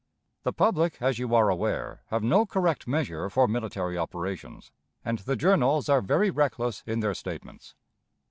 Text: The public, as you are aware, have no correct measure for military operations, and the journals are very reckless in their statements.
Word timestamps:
The 0.41 0.51
public, 0.51 0.99
as 0.99 1.19
you 1.19 1.35
are 1.35 1.47
aware, 1.49 2.01
have 2.07 2.23
no 2.23 2.43
correct 2.43 2.87
measure 2.87 3.29
for 3.29 3.47
military 3.47 3.99
operations, 3.99 4.71
and 5.05 5.19
the 5.19 5.35
journals 5.35 5.89
are 5.89 6.01
very 6.01 6.31
reckless 6.31 6.81
in 6.87 7.01
their 7.01 7.13
statements. 7.13 7.75